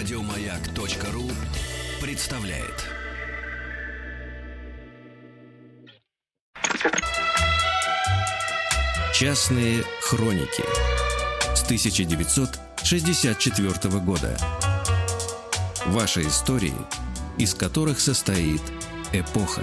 [0.00, 1.28] Радиомаяк.ру
[2.00, 2.88] представляет.
[9.12, 10.64] Частные хроники
[11.54, 14.38] с 1964 года.
[15.88, 16.72] Ваши истории,
[17.36, 18.62] из которых состоит
[19.12, 19.60] эпоха.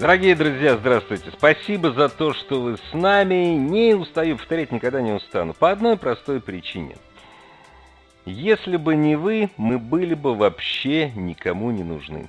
[0.00, 1.30] Дорогие друзья, здравствуйте.
[1.38, 3.54] Спасибо за то, что вы с нами.
[3.54, 5.54] Не устаю повторять, никогда не устану.
[5.54, 6.96] По одной простой причине.
[8.30, 12.28] Если бы не вы, мы были бы вообще никому не нужны.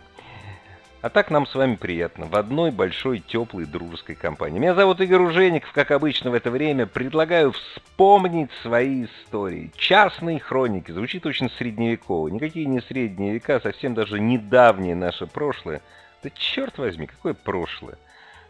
[1.02, 2.26] А так нам с вами приятно.
[2.26, 4.60] В одной большой, теплой, дружеской компании.
[4.60, 5.72] Меня зовут Игорь Ужеников.
[5.72, 9.72] Как обычно в это время предлагаю вспомнить свои истории.
[9.78, 10.92] Частные хроники.
[10.92, 12.28] Звучит очень средневеково.
[12.28, 15.82] Никакие не средние века, совсем даже недавнее наше прошлое–
[16.22, 17.98] да черт возьми, какое прошлое?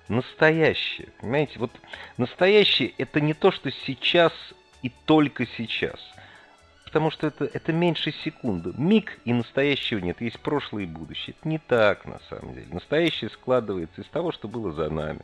[0.07, 1.59] Настоящее, понимаете?
[1.59, 1.71] Вот
[2.17, 4.33] настоящее это не то, что сейчас
[4.81, 5.99] и только сейчас.
[6.89, 8.73] Потому что это, это меньше секунды.
[8.75, 10.19] Миг и настоящего нет.
[10.21, 11.35] Есть прошлое и будущее.
[11.37, 12.65] Это не так, на самом деле.
[12.71, 15.21] Настоящее складывается из того, что было за нами.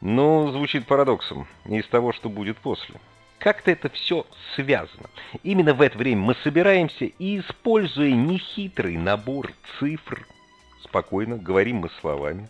[0.00, 1.46] Но звучит парадоксом.
[1.66, 2.96] Не из того, что будет после.
[3.38, 5.08] Как-то это все связано.
[5.44, 10.26] Именно в это время мы собираемся и, используя нехитрый набор цифр,
[10.82, 12.48] спокойно, говорим мы словами.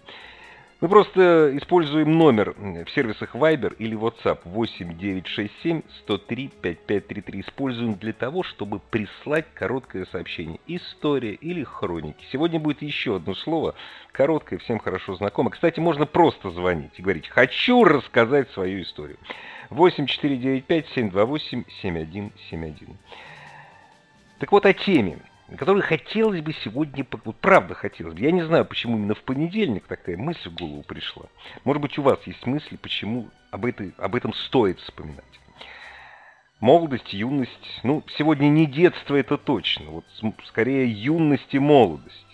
[0.85, 7.41] Мы просто используем номер в сервисах Viber или WhatsApp 8967 103 5533.
[7.41, 10.61] Используем для того, чтобы прислать короткое сообщение.
[10.67, 12.23] История или хроники.
[12.31, 13.77] Сегодня будет еще одно слово,
[14.12, 15.49] короткое, всем хорошо знакомо.
[15.49, 19.17] Кстати, можно просто звонить и говорить «Хочу рассказать свою историю».
[19.71, 22.99] 8495 728 7171.
[24.39, 25.21] Так вот о теме
[25.56, 28.20] который хотелось бы сегодня, вот правда хотелось бы.
[28.20, 31.27] Я не знаю, почему именно в понедельник такая мысль в голову пришла.
[31.64, 35.25] Может быть, у вас есть мысли, почему об, этой, об этом стоит вспоминать.
[36.61, 37.81] Молодость, юность.
[37.83, 39.91] Ну, сегодня не детство, это точно.
[39.91, 40.05] Вот
[40.47, 42.26] скорее юность и молодость.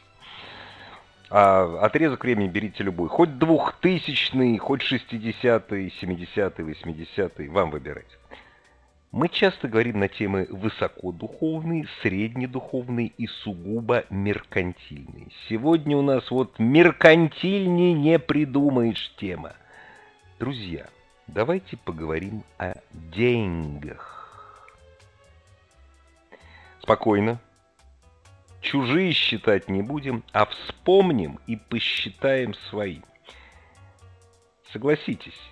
[1.31, 3.09] А отрезок времени берите любой.
[3.09, 7.49] Хоть двухтысячный, хоть шестидесятый, семидесятый, восьмидесятый.
[7.49, 8.20] Вам выбирать.
[9.13, 15.29] Мы часто говорим на темы высокодуховные, среднедуховные и сугубо меркантильные.
[15.49, 19.55] Сегодня у нас вот меркантильнее не придумаешь тема.
[20.39, 20.87] Друзья,
[21.27, 24.79] давайте поговорим о деньгах.
[26.81, 27.41] Спокойно.
[28.61, 33.01] Чужие считать не будем, а вспомним и посчитаем свои.
[34.73, 35.50] Согласитесь,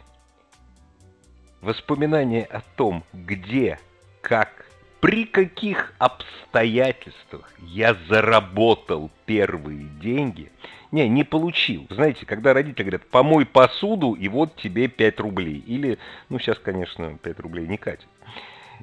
[1.61, 3.81] Воспоминания о том, где,
[4.21, 4.67] как,
[5.01, 10.53] при каких обстоятельствах я заработал первые деньги,
[10.93, 11.87] не, не получил.
[11.91, 15.63] Знаете, когда родители говорят, помой посуду, и вот тебе 5 рублей.
[15.67, 15.99] Или,
[16.29, 18.07] ну сейчас, конечно, 5 рублей не катит.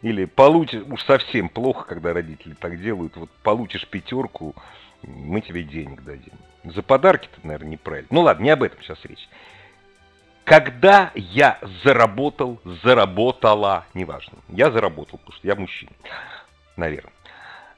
[0.02, 4.54] Или получишь, уж совсем плохо, когда родители так делают, вот получишь пятерку,
[5.02, 6.34] мы тебе денег дадим.
[6.66, 8.10] За подарки-то, наверное, неправильно.
[8.12, 9.30] Ну ладно, не об этом сейчас речь.
[10.46, 15.92] Когда я заработал, заработала, неважно, я заработал, потому что я мужчина,
[16.78, 17.12] наверное,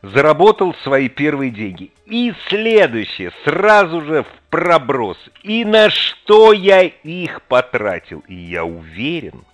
[0.01, 1.91] заработал свои первые деньги.
[2.05, 5.17] И следующее, сразу же в проброс.
[5.43, 8.19] И на что я их потратил?
[8.27, 9.45] И я уверен,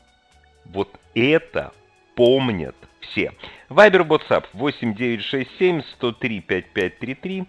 [0.65, 1.71] вот это
[2.15, 3.31] помнят все.
[3.69, 7.45] Вайбер, WhatsApp 8967 103 5533.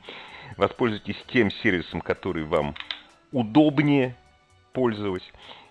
[0.59, 2.75] Воспользуйтесь тем сервисом, который вам
[3.33, 4.15] удобнее
[4.75, 5.23] пользовать.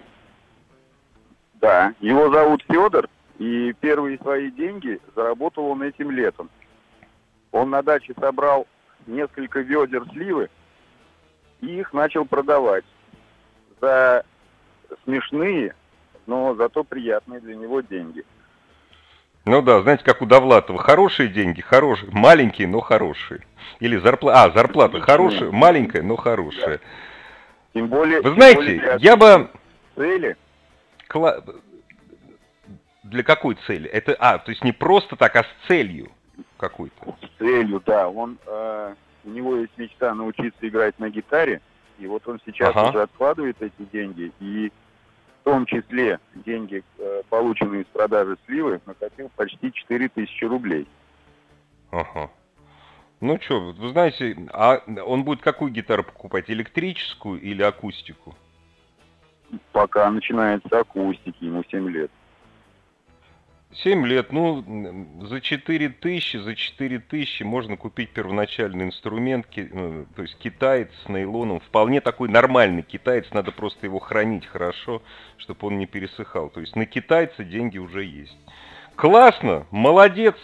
[1.56, 3.08] Да, его зовут Федор,
[3.40, 6.50] и первые свои деньги заработал он этим летом.
[7.52, 8.68] Он на даче собрал
[9.08, 10.50] несколько ведер сливы
[11.62, 12.86] и их начал продавать
[13.82, 14.26] за
[15.04, 15.74] смешные,
[16.28, 18.24] но зато приятные для него деньги.
[19.46, 20.80] Ну да, знаете, как у Довлатова.
[20.80, 23.42] Хорошие деньги, хорошие, маленькие, но хорошие.
[23.80, 26.82] Или зарплата, а, зарплата хорошая, маленькая, но хорошая.
[27.74, 28.22] Тем более...
[28.22, 29.50] Вы знаете, более я бы...
[29.96, 30.36] Цели?
[31.08, 31.44] Кла...
[33.04, 33.88] Для какой цели?
[33.88, 36.12] Это, а, то есть не просто так, а с целью
[36.58, 37.16] какой-то.
[37.22, 38.10] С целью, да.
[38.10, 38.96] Он, э,
[39.26, 41.62] у него есть мечта научиться играть на гитаре,
[42.00, 42.90] и вот он сейчас ага.
[42.90, 44.72] уже откладывает эти деньги, и
[45.46, 50.88] в том числе деньги, э, полученные из продажи сливы, накопил почти 4000 рублей.
[51.92, 52.32] Ага.
[53.22, 58.36] Ну что, вы знаете, а он будет какую гитару покупать, электрическую или акустику?
[59.72, 62.10] Пока начинается акустики, ему 7 лет.
[63.84, 64.64] 7 лет, ну,
[65.28, 71.10] за 4 тысячи, за 4 тысячи можно купить первоначальный инструмент, ну, то есть китаец с
[71.10, 75.02] нейлоном, вполне такой нормальный китаец, надо просто его хранить хорошо,
[75.38, 76.50] чтобы он не пересыхал.
[76.50, 78.38] То есть на китайца деньги уже есть.
[78.96, 80.36] Классно, молодец.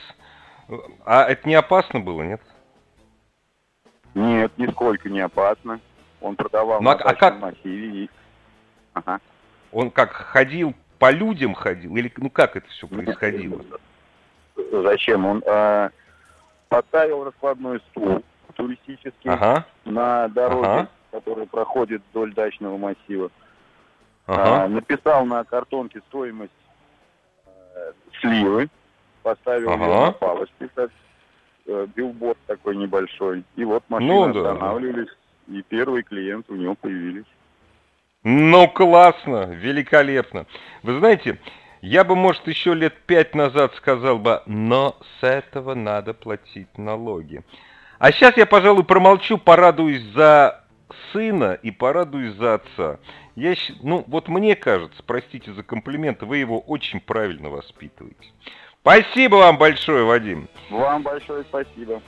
[1.06, 2.42] А это не опасно было, нет?
[4.13, 5.80] Нет, нисколько не опасно.
[6.19, 7.39] Он продавал ну, а, а как...
[7.39, 8.10] массиве.
[8.94, 9.19] Ага.
[9.72, 11.95] Он как ходил по людям ходил?
[11.95, 13.59] Или ну как это все происходило?
[14.71, 15.25] Зачем?
[15.25, 15.89] Он э,
[16.69, 19.65] поставил раскладной стул туристический ага.
[19.83, 20.89] на дороге, ага.
[21.09, 23.31] которая проходит вдоль дачного массива.
[24.27, 24.65] Ага.
[24.65, 26.51] А, написал на картонке стоимость
[27.47, 28.69] э, сливы,
[29.24, 29.83] поставил ага.
[29.83, 30.69] ее на палочке,
[31.65, 33.44] э, билборд такой небольшой.
[33.56, 34.51] И вот машины ну, да.
[34.51, 35.09] останавливались,
[35.47, 37.25] и первые клиенты у него появились.
[38.23, 40.45] Ну, классно, великолепно.
[40.83, 41.39] Вы знаете,
[41.81, 47.44] я бы, может, еще лет пять назад сказал бы, но с этого надо платить налоги.
[47.97, 50.63] А сейчас я, пожалуй, промолчу, порадуюсь за
[51.12, 53.00] сына и порадуюсь за отца.
[53.35, 58.27] Я, ну, вот мне кажется, простите за комплименты, вы его очень правильно воспитываете.
[58.81, 60.50] Спасибо вам большое, Вадим.
[60.72, 62.01] Вам большое спасибо.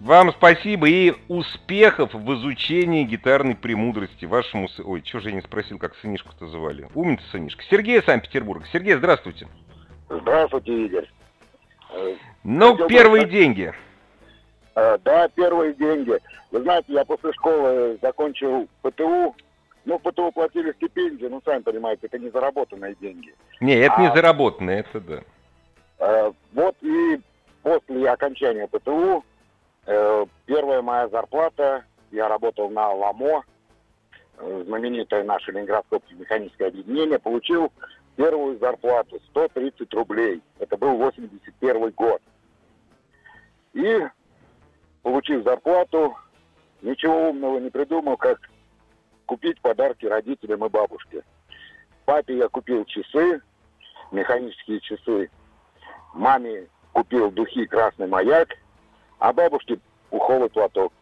[0.00, 4.68] Вам спасибо и успехов в изучении гитарной премудрости вашему...
[4.84, 6.86] Ой, что же я не спросил, как сынишку-то звали?
[6.94, 7.64] Умница сынишка.
[7.70, 8.64] Сергей Санкт-Петербург.
[8.70, 9.48] Сергей, здравствуйте.
[10.10, 11.08] Здравствуйте, Игорь.
[12.44, 13.30] Ну, Хотел первые бы...
[13.30, 13.72] деньги.
[14.74, 16.12] А, да, первые деньги.
[16.50, 19.34] Вы знаете, я после школы закончил ПТУ.
[19.86, 23.32] Ну, ПТУ платили стипендию, ну, сами понимаете, это не заработанные деньги.
[23.60, 24.02] Не, это а...
[24.02, 25.20] не заработанные, это да.
[25.98, 27.20] Э, вот и
[27.62, 29.24] после окончания ПТУ
[29.86, 33.44] э, первая моя зарплата, я работал на ЛАМО,
[34.38, 37.72] э, знаменитое наше Ленинградское механическое объединение, получил
[38.16, 40.42] первую зарплату 130 рублей.
[40.58, 42.20] Это был 81 год.
[43.72, 44.06] И,
[45.02, 46.16] получив зарплату,
[46.82, 48.38] ничего умного не придумал, как
[49.26, 51.22] купить подарки родителям и бабушке.
[52.04, 53.42] Папе я купил часы,
[54.12, 55.30] механические часы
[56.16, 58.48] Маме купил духи «Красный маяк»,
[59.18, 59.78] а бабушке
[60.10, 60.92] пуховый платок.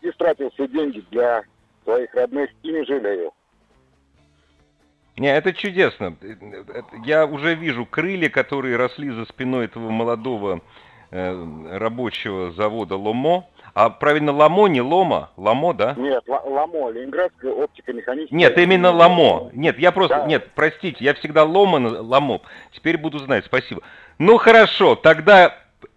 [0.00, 1.42] И стратил все деньги для
[1.84, 3.32] своих родных и не жалею.
[5.16, 6.16] Не, это чудесно.
[7.04, 10.62] Я уже вижу крылья, которые росли за спиной этого молодого
[11.10, 13.46] э, рабочего завода Ломо.
[13.74, 15.30] А правильно Ламо, не Лома?
[15.36, 15.94] Ламо, да?
[15.98, 18.36] Нет, Ламо, Ленинградская оптико-механическая.
[18.36, 19.50] Нет, именно Ламо.
[19.52, 20.26] Нет, я просто, да.
[20.26, 22.40] нет, простите, я всегда Лома, Ламо.
[22.72, 23.82] Теперь буду знать, спасибо.
[24.20, 25.54] Ну хорошо, тогда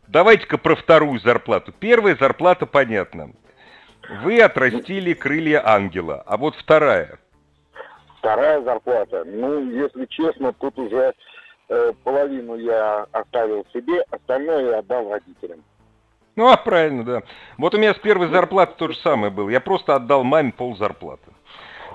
[0.07, 1.73] давайте-ка про вторую зарплату.
[1.77, 3.31] Первая зарплата понятна.
[4.23, 7.19] Вы отрастили крылья ангела, а вот вторая.
[8.19, 11.13] Вторая зарплата, ну, если честно, тут уже
[11.67, 15.61] э, половину я оставил себе, остальное я отдал родителям.
[16.37, 17.23] Ну, а правильно, да.
[17.57, 19.49] Вот у меня с первой зарплаты то же самое было.
[19.49, 21.29] Я просто отдал маме пол зарплаты.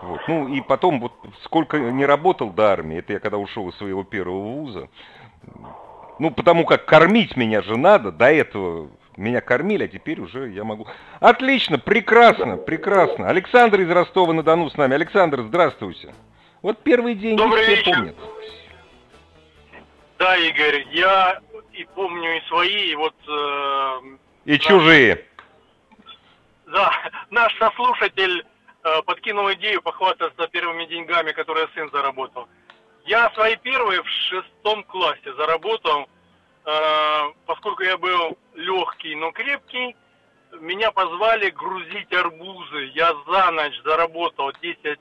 [0.03, 0.21] Вот.
[0.29, 1.13] Ну, и потом, вот
[1.45, 4.91] сколько не работал до армии, это я когда ушел из своего первого вуза,
[6.19, 10.65] ну, потому как кормить меня же надо, до этого меня кормили, а теперь уже я
[10.65, 10.87] могу...
[11.21, 13.29] Отлично, прекрасно, прекрасно.
[13.29, 14.95] Александр из Ростова-на-Дону с нами.
[14.95, 16.15] Александр, здравствуйте.
[16.63, 17.95] Вот первые деньги Добрый все вечер.
[17.95, 18.17] помнят.
[20.19, 21.41] Да, Игорь, я
[21.73, 23.15] и помню и свои, и вот...
[23.29, 24.01] Э,
[24.45, 25.25] и наш, чужие.
[26.67, 26.93] Да,
[27.31, 28.45] наш сослушатель
[28.85, 32.49] э, подкинул идею похвастаться первыми деньгами, которые сын заработал.
[33.09, 36.07] Я свои первые в шестом классе заработал
[36.67, 39.97] э, поскольку я был легкий, но крепкий,
[40.61, 42.91] меня позвали грузить арбузы.
[42.95, 44.99] Я за ночь заработал 10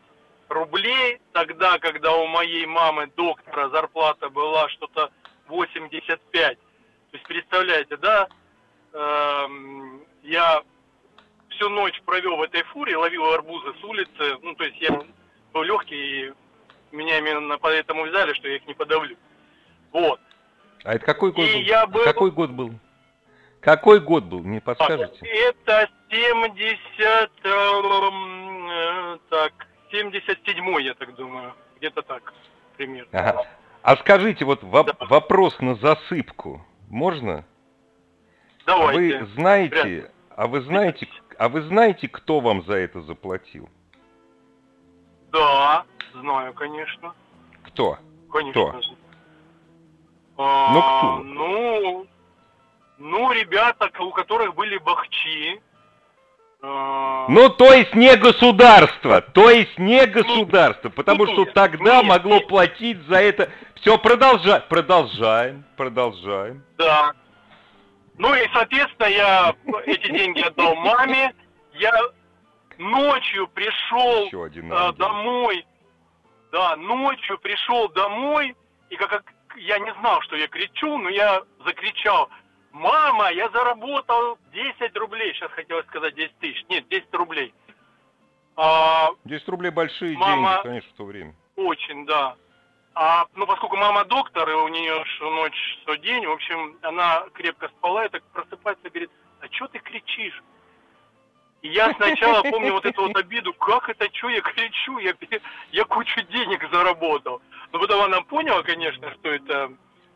[0.48, 5.12] рублей, тогда, когда у моей мамы доктора зарплата была что-то
[5.50, 6.58] 85.
[6.58, 6.64] То
[7.12, 8.30] есть, представляете, да,
[8.94, 10.64] эм, я
[11.50, 14.98] всю ночь провел в этой фуре, ловил арбузы с улицы, ну, то есть я
[15.52, 16.34] был легкий, и
[16.92, 19.18] меня именно поэтому взяли, что я их не подавлю.
[19.92, 20.20] Вот.
[20.84, 21.60] А это какой год И был?
[21.62, 22.72] я был- Какой год был?
[23.62, 25.18] Какой год был, не подскажете?
[25.26, 29.52] Это 70, эм, э, так,
[29.92, 32.34] 77 я так думаю, где-то так,
[32.78, 33.10] примерно.
[33.12, 33.46] Ага.
[33.82, 35.06] А скажите, вот воп- Да.
[35.08, 36.66] вопрос на засыпку.
[36.90, 37.46] Можно?
[38.66, 39.20] А Давайте.
[39.20, 43.70] вы знаете, а вы знаете, а вы знаете, кто вам за это заплатил?
[45.38, 47.14] Да, знаю, конечно.
[47.68, 47.98] Кто?
[48.32, 48.70] Конечно.
[48.70, 48.82] Кто?
[50.38, 51.24] А, Ну, кто?
[51.24, 52.08] Ну,
[52.98, 55.62] ну, ребята, у которых были бахчи.
[56.62, 62.06] а, Ну, то есть не государство, то есть не государство, потому что нет, тогда нет,
[62.06, 62.48] могло нет.
[62.48, 63.50] платить за это.
[63.76, 66.64] Все, продолжаем, продолжаем, продолжаем.
[66.78, 67.14] Да.
[68.18, 71.34] Ну и, соответственно, я эти деньги отдал маме.
[71.74, 71.92] Я
[72.78, 75.66] ночью пришел один а, домой.
[76.52, 78.56] Да, ночью пришел домой,
[78.90, 82.30] и как, как я не знал, что я кричу, но я закричал,
[82.72, 85.34] мама, я заработал 10 рублей.
[85.34, 86.66] Сейчас хотелось сказать 10 тысяч.
[86.70, 87.54] Нет, 10 рублей.
[88.56, 91.36] А, 10 рублей большие Мама- деньги, конечно, в то время.
[91.56, 92.36] очень, да.
[92.96, 97.26] А, ну, поскольку мама доктор, и у нее ж ночь, что день, в общем, она
[97.34, 100.42] крепко спала, и так просыпается и говорит, а что ты кричишь?
[101.62, 105.14] И я сначала помню вот эту вот обиду, как это, что я кричу, я,
[105.72, 107.42] я кучу денег заработал.
[107.72, 109.72] Но потом она поняла, конечно, что это,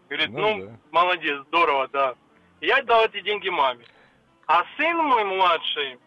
[0.07, 0.79] говорит, Ну ну, да.
[0.91, 2.15] молодец, здорово, да.
[2.59, 3.85] И я дал эти деньги маме.
[4.47, 5.97] А сын мой младший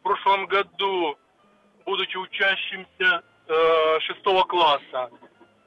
[0.00, 1.18] в прошлом году,
[1.84, 5.10] будучи учащимся э, шестого класса,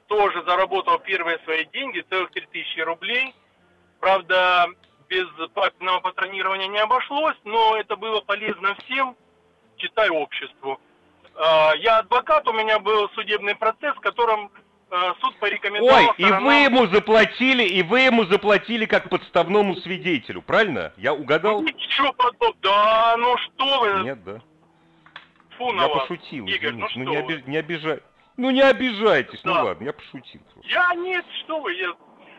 [0.08, 3.34] тоже заработал первые свои деньги, целых 3000 рублей.
[4.00, 4.66] Правда,
[5.14, 9.16] без папиного патронирования не обошлось, но это было полезно всем,
[9.76, 10.80] читай обществу.
[11.36, 14.50] А, Я адвокат, у меня был судебный процесс, в котором
[14.90, 15.96] э, суд порекомендовал...
[15.98, 20.92] Ой, и сторонам- вы ему заплатили, и вы ему заплатили как подставному свидетелю, правильно?
[20.96, 21.62] Я угадал?
[21.62, 22.54] Ничего подобного.
[22.62, 24.40] Да, ну что вы, Нет, да.
[25.58, 26.06] фу на Я вас.
[26.08, 26.86] пошутил, Игорь, ну извините.
[26.86, 27.22] Ну, что не, вы.
[27.22, 28.00] оби- не обижай.
[28.36, 29.62] Ну не обижайтесь, ну Да.
[29.64, 30.40] ладно, я пошутил.
[30.52, 30.68] просто.
[30.70, 31.72] Я нет, что вы.
[31.74, 31.94] я-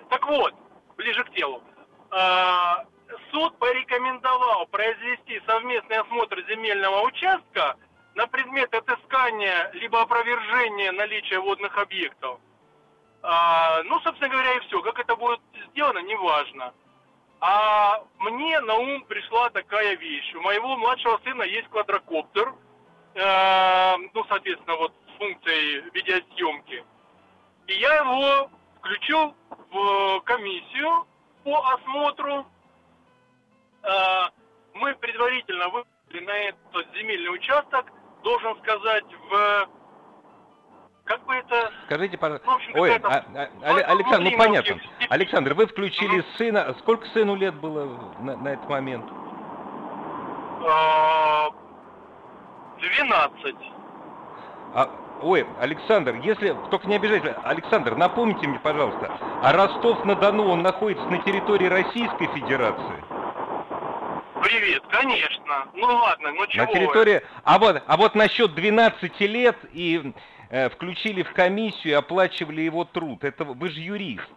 [0.10, 0.54] Так вот,
[0.98, 1.62] ближе к телу.
[2.18, 2.86] А,
[3.32, 7.76] суд порекомендовал произвести совместный осмотр земельного участка
[8.14, 12.40] на предмет отыскания либо опровержения наличия водных объектов.
[13.22, 14.82] А, ну, собственно говоря, и все.
[14.82, 15.42] Как это будет
[15.72, 16.74] сделано, неважно.
[17.42, 20.34] А мне на ум пришла такая вещь.
[20.36, 22.56] У моего младшего сына есть квадрокоптер,
[23.16, 26.86] э, ну, соответственно, вот с функцией видеосъемки.
[27.68, 29.36] И я его включил
[29.70, 31.06] в комиссию
[31.46, 32.46] по осмотру.
[33.84, 34.30] Э,
[34.74, 37.86] Мы предварительно выбрали на этот земельный участок,
[38.24, 39.70] должен сказать, в...
[41.06, 41.72] Как бы это...
[41.86, 42.48] Скажите, пожалуйста.
[42.50, 44.82] Ну, общем, Ой, а- а- Але- Александр, ну понятно.
[45.10, 46.76] Александр, вы включили сына.
[46.80, 47.86] Сколько сыну лет было
[48.20, 49.06] на, на этот момент?
[50.62, 51.50] э,
[52.80, 53.56] 12.
[54.74, 54.90] А,
[55.26, 56.56] ой, Александр, если...
[56.70, 57.32] Только не обижайтесь.
[57.44, 63.04] Александр, напомните мне, пожалуйста, а Ростов-на-Дону, он находится на территории Российской Федерации?
[64.44, 65.68] Привет, конечно.
[65.74, 67.22] Ну ладно, ну чего На территории...
[67.44, 70.14] А вот, а вот насчет 12 лет и
[70.50, 73.24] э, включили в комиссию и оплачивали его труд.
[73.24, 74.30] Это вы же юрист.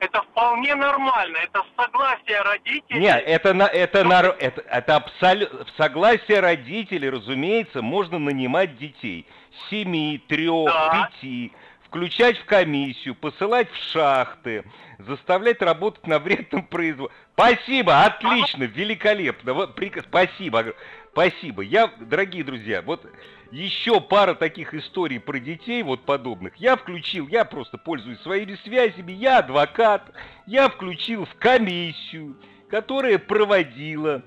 [0.00, 3.00] Это вполне нормально, это согласие родителей.
[3.00, 9.26] Нет, это на это на это, это абсолютно согласие родителей, разумеется, можно нанимать детей
[9.70, 11.10] семи, трех, Да.
[11.20, 11.52] пяти,
[11.84, 14.64] включать в комиссию, посылать в шахты,
[14.98, 17.16] заставлять работать на вредном производстве.
[17.34, 19.54] Спасибо, отлично, великолепно.
[19.54, 20.74] Вот, прик- спасибо,
[21.12, 21.62] спасибо.
[21.62, 23.06] Я, дорогие друзья, вот
[23.50, 29.12] еще пара таких историй про детей, вот подобных, я включил, я просто пользуюсь своими связями,
[29.12, 30.02] я адвокат,
[30.46, 32.36] я включил в комиссию,
[32.68, 34.22] которая проводила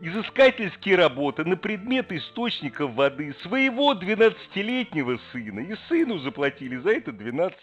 [0.00, 5.60] изыскательские работы на предмет источников воды своего 12-летнего сына.
[5.60, 7.56] И сыну заплатили за это 12.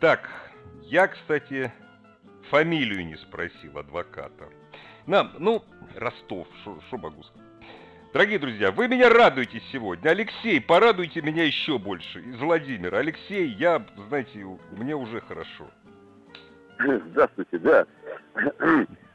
[0.00, 0.28] Так,
[0.82, 1.72] я, кстати,
[2.50, 4.48] фамилию не спросил адвоката.
[5.06, 5.64] Нам, ну,
[5.96, 7.48] Ростов, что могу сказать.
[8.12, 10.10] Дорогие друзья, вы меня радуете сегодня.
[10.10, 12.20] Алексей, порадуйте меня еще больше.
[12.20, 12.98] Из Владимира.
[12.98, 15.68] Алексей, я, знаете, мне уже хорошо.
[16.78, 17.86] Здравствуйте, да.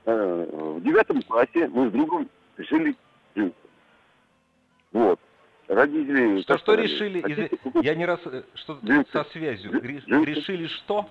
[0.05, 2.95] Э, в девятом классе мы с другом решили
[3.36, 3.55] джинсы.
[4.91, 5.19] Вот.
[5.67, 6.41] Родители...
[6.41, 7.19] Что, что решили?
[7.19, 7.83] Из...
[7.83, 8.19] Я не раз...
[8.25, 9.12] Э, что джинсы.
[9.12, 9.72] со связью?
[9.81, 10.25] Джинсы.
[10.25, 11.10] Решили что?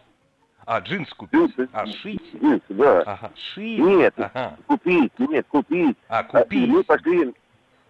[0.64, 1.56] А, джинс купить.
[1.56, 1.68] Джинсы.
[1.72, 2.22] А, шить?
[2.34, 3.00] Джинсы, да.
[3.02, 3.78] Ага, шить.
[3.78, 4.56] Нет, ага.
[4.66, 5.96] купить, нет, купить.
[6.08, 6.68] А, купить.
[6.68, 7.34] мы пошли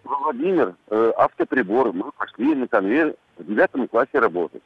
[0.03, 4.63] в Владимир, э, автоприбор, мы пошли на конвейер в девятом классе работать.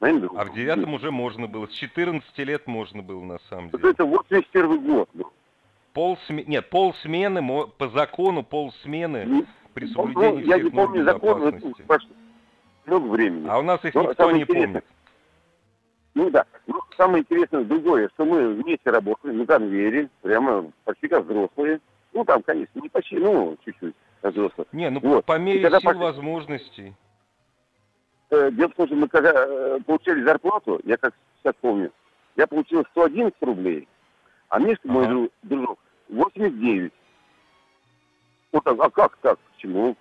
[0.00, 3.90] А в девятом уже можно было, с 14 лет можно было на самом деле.
[3.90, 5.32] Это 81 год был.
[5.96, 6.44] Пол сме...
[6.44, 7.40] Нет, пол смены,
[7.78, 11.58] по закону пол смены ну, при соблюдении ну, я не помню закон,
[12.84, 13.46] много времени.
[13.48, 14.84] А у нас их Но никто не помнит.
[16.12, 16.44] Ну да.
[16.66, 21.80] Ну, самое интересное другое, что мы вместе работали на конвейере, прямо почти как взрослые.
[22.12, 24.66] Ну, там, конечно, не почти, ну, чуть-чуть как взрослые.
[24.72, 25.24] Не, ну, вот.
[25.24, 25.98] по мере сил пошли...
[25.98, 26.94] возможностей.
[28.28, 31.90] Э, дело в том, что мы когда э, получали зарплату, я как сейчас помню,
[32.36, 33.88] я получил 111 рублей,
[34.50, 34.92] а Мишка, ага.
[34.92, 36.92] мой друг, дружок, 89.
[38.52, 39.38] Вот так, а как так?
[39.54, 39.96] Почему?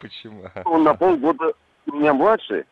[0.00, 0.44] Почему?
[0.64, 1.52] Он на полгода
[1.86, 2.66] у меня младше,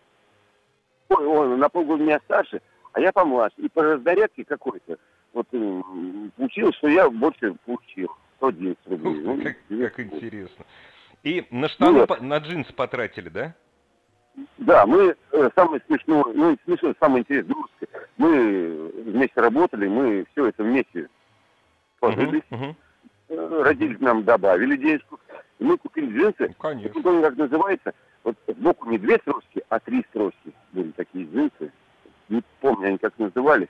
[1.08, 2.60] ой, он на полгода меня старше,
[2.92, 3.60] а я помладше.
[3.60, 4.98] И по раздорядке какой-то
[5.32, 8.10] вот получилось, что я больше получил.
[8.42, 9.22] 111 рублей.
[9.22, 10.64] Ну, как, как интересно.
[11.22, 13.54] И на штаны, ну, на джинсы потратили, да?
[14.58, 17.54] Да, мы э, самое смешное, ну смешное, самое интересное.
[18.16, 21.08] Мы вместе работали, мы все это вместе
[22.02, 22.42] сложились.
[22.50, 22.74] Uh-huh,
[23.28, 23.62] uh-huh.
[23.62, 25.20] Родители нам добавили денежку.
[25.58, 26.48] И мы купили джинсы.
[26.48, 26.98] Ну, конечно.
[26.98, 27.94] И как называется,
[28.24, 31.72] вот сбоку не две строчки, а три строчки были такие джинсы.
[32.28, 33.68] Не помню, они как назывались.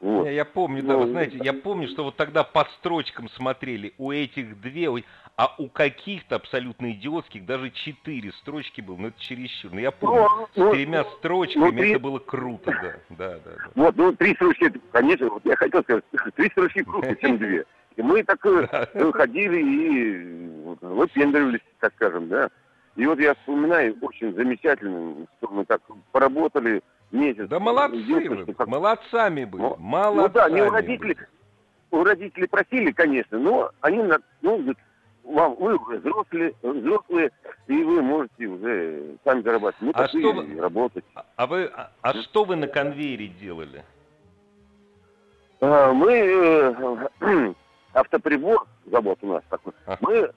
[0.00, 0.26] Вот.
[0.26, 3.94] Я, я помню, да, ну, вы знаете, я помню, что вот тогда по строчкам смотрели,
[3.98, 4.88] у этих две,
[5.36, 9.72] а у каких-то абсолютно идиотских даже четыре строчки было, ну это чересчур.
[9.72, 11.90] Но я помню, ну, с ну, тремя ну, строчками ну, три...
[11.90, 13.70] это было круто, да, да, да, да.
[13.74, 16.04] Вот, ну три строчки, конечно, вот я хотел сказать,
[16.36, 17.64] три строчки круче, чем две.
[17.96, 22.48] И мы так э, ходили и выпендривались, так скажем, да.
[22.94, 25.80] И вот я вспоминаю очень замечательно, что мы так
[26.12, 27.48] поработали, месяц.
[27.48, 28.66] Да молодцы вы, как...
[28.66, 30.22] молодцами были, ну, молодцами.
[30.22, 31.16] Ну да, не у родителей,
[31.90, 34.02] у родителей просили, конечно, но они,
[34.42, 34.74] ну,
[35.24, 37.30] вам, вы уже взрослые, взрослые,
[37.66, 39.82] и вы можете уже сами зарабатывать.
[39.82, 41.04] Мы а что вы, работать.
[41.36, 43.84] А вы, а, а что вы на конвейере делали?
[45.60, 46.12] А, мы,
[47.20, 47.54] э,
[47.94, 49.98] автоприбор, завод у нас такой, а.
[50.00, 50.30] мы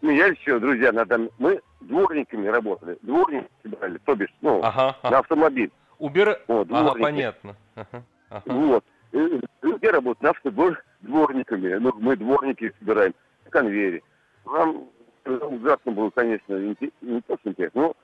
[0.00, 5.70] смеялись еще, друзья, надо, мы дворниками работали, дворники брали, то бишь, ну, ага, на автомобиль.
[6.02, 6.36] Убира...
[6.48, 7.54] Вот, ага, понятно.
[7.76, 8.42] Ага, ага.
[8.46, 8.84] Вот.
[9.12, 10.36] Где работают?
[10.36, 11.74] Автодор дворниками.
[11.74, 14.02] Ну, мы дворники собираем на конвейере.
[14.44, 14.88] Нам
[15.24, 17.96] ужасно было, конечно, не то, что интересно, но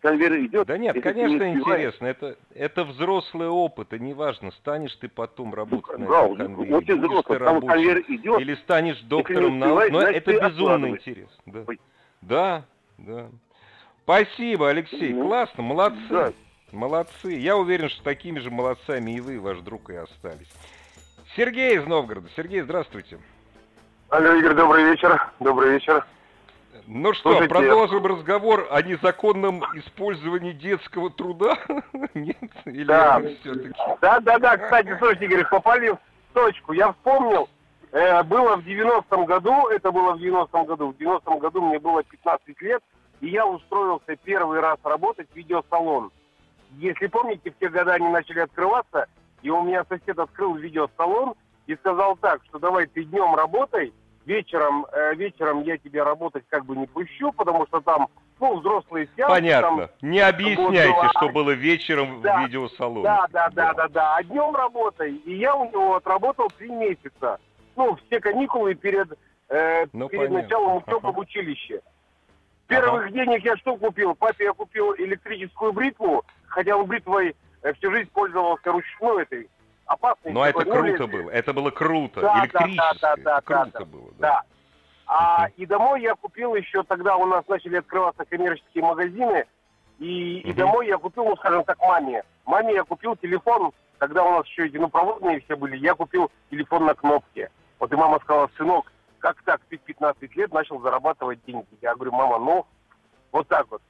[0.00, 0.66] конвейер идет.
[0.66, 2.06] Да нет, конечно, не интересно.
[2.06, 6.36] Это, это взрослый опыт, и неважно, станешь ты потом ну, работать ну, на да, этом
[6.36, 6.76] конвейере.
[6.76, 8.40] Очень взрослый, потому конвейер идет.
[8.40, 9.90] Или станешь доктором наук.
[9.90, 11.42] Но это безумно интересно.
[11.44, 11.64] Да.
[12.22, 12.64] да,
[12.96, 13.28] да.
[14.04, 15.12] Спасибо, Алексей.
[15.12, 16.08] Ну, Классно, молодцы.
[16.08, 16.32] Да.
[16.74, 17.30] Молодцы.
[17.30, 20.50] Я уверен, что такими же молодцами и вы, ваш друг, и остались.
[21.36, 22.28] Сергей из Новгорода.
[22.36, 23.18] Сергей, здравствуйте.
[24.08, 25.22] Алло, Игорь, добрый вечер.
[25.38, 26.04] Добрый вечер.
[26.86, 31.56] Ну что, Слушайте, продолжим разговор о незаконном использовании детского труда?
[32.14, 32.36] Нет?
[32.64, 33.22] Или да.
[34.00, 34.56] да, да, да.
[34.56, 35.98] Кстати, слушайте, Игорь, попали в
[36.34, 36.72] точку.
[36.72, 37.48] Я вспомнил,
[37.92, 42.02] э, было в 90-м году, это было в 90-м году, в 90-м году мне было
[42.02, 42.82] 15 лет,
[43.20, 46.10] и я устроился первый раз работать в видеосалон
[46.78, 49.06] если помните, в те годы они начали открываться,
[49.42, 51.34] и у меня сосед открыл видеосалон
[51.66, 53.92] и сказал так, что давай ты днем работай,
[54.26, 58.08] вечером, э, вечером я тебя работать как бы не пущу, потому что там,
[58.40, 59.34] ну, взрослые сеансы.
[59.34, 59.88] Понятно.
[59.88, 61.10] Там, не объясняйте, было...
[61.16, 63.04] что было вечером да, в видеосалоне.
[63.04, 64.16] Да, да, да, да, да.
[64.16, 65.14] А днем работай.
[65.14, 67.38] И я у него отработал три месяца.
[67.76, 69.12] Ну, все каникулы перед,
[69.48, 71.12] э, ну, перед началом учебы ага.
[71.12, 71.80] в училище.
[72.66, 73.10] Первых ага.
[73.10, 74.14] денег я что купил?
[74.14, 79.50] Папе я купил электрическую бритву, хотя он бритвой э, всю жизнь пользовался ручной этой
[79.86, 80.32] опасной.
[80.32, 84.10] Но это круто было, это было круто, да, электрическое, да, да, да, круто да, было.
[84.18, 84.28] Да.
[84.28, 84.42] да.
[85.06, 89.44] А, и домой я купил еще, тогда у нас начали открываться коммерческие магазины,
[89.98, 92.22] и, и домой я купил, ну, скажем так, маме.
[92.46, 96.94] Маме я купил телефон, когда у нас еще единопроводные все были, я купил телефон на
[96.94, 97.50] кнопке.
[97.78, 101.66] Вот и мама сказала, сынок, как так, ты в 15 лет начал зарабатывать деньги?
[101.82, 102.66] Я говорю, мама, ну,
[103.30, 103.82] вот так вот.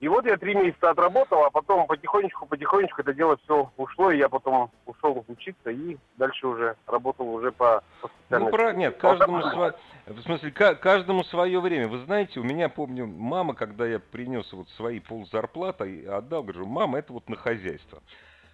[0.00, 4.16] И вот я три месяца отработал, а потом потихонечку, потихонечку это дело все ушло, и
[4.16, 8.72] я потом ушел учиться и дальше уже работал уже по, по Ну, про...
[8.72, 9.74] нет, каждому, сво...
[10.06, 11.86] в смысле, каждому свое время.
[11.86, 16.98] Вы знаете, у меня, помню, мама, когда я принес вот свои ползарплаты, отдал, говорю, мама,
[16.98, 18.02] это вот на хозяйство.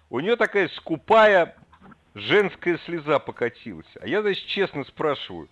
[0.09, 1.55] У нее такая скупая
[2.13, 3.87] женская слеза покатилась.
[4.01, 5.47] А я, значит, честно спрашиваю,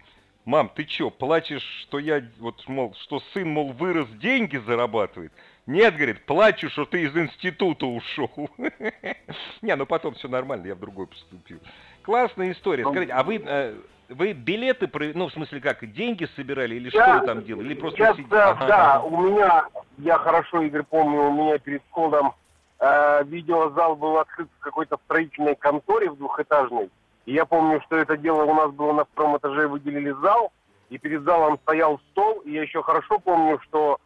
[0.46, 5.34] мам, ты чё, плачешь, что я, вот, мол, что сын, мол, вырос, деньги зарабатывает?
[5.66, 8.30] Нет, говорит, плачу, что ты из института ушел.
[9.62, 11.60] Не, ну потом все нормально, я в другой поступил.
[12.04, 12.84] Классная история.
[12.84, 13.76] Скажите, а вы, э,
[14.10, 17.66] вы билеты, ну, в смысле как, деньги собирали или что вы там делали?
[17.66, 19.66] Или просто я, да, да, у меня,
[19.98, 22.34] я хорошо, Игорь, помню, у меня перед входом
[22.80, 26.92] э, видеозал был открыт в какой-то строительной конторе в двухэтажной.
[27.26, 30.52] И я помню, что это дело у нас было на втором этаже, выделили зал,
[30.90, 34.00] и перед залом стоял стол, и я еще хорошо помню, что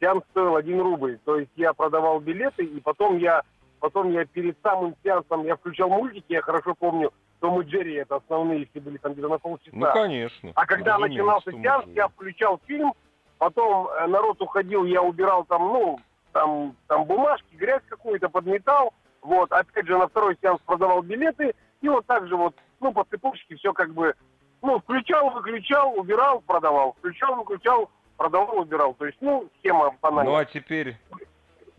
[0.00, 1.18] сеанс стоил 1 рубль.
[1.24, 3.42] То есть я продавал билеты, и потом я,
[3.80, 8.16] потом я перед самым сеансом, я включал мультики, я хорошо помню, том и Джерри, это
[8.16, 9.76] основные, если были там где-то на полчаса.
[9.76, 10.52] Ну, конечно.
[10.54, 12.94] А когда начинался сеанс, я включал фильм,
[13.38, 15.98] потом э, народ уходил, я убирал там, ну,
[16.32, 21.88] там, там бумажки, грязь какую-то подметал, вот, опять же, на второй сеанс продавал билеты, и
[21.88, 24.14] вот так же вот, ну, по цепочке все как бы,
[24.62, 28.94] ну, включал, выключал, убирал, продавал, включал, выключал, продавал, убирал.
[28.94, 30.32] То есть, ну, схема банальная.
[30.32, 30.96] Ну, а теперь,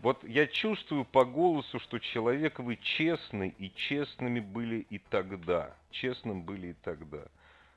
[0.00, 5.74] вот я чувствую по голосу, что человек вы честный, и честными были и тогда.
[5.90, 7.22] Честным были и тогда.